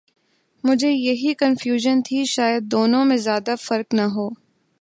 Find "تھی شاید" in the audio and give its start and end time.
2.05-2.63